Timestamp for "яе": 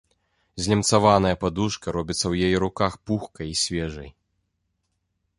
2.47-2.57